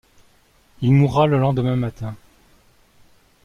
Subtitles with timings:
[0.81, 2.15] Il mourra le lendemain matin.